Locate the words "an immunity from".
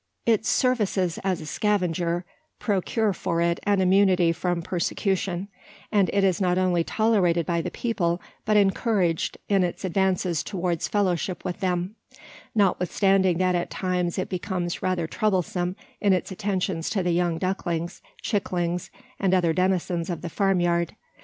3.67-4.63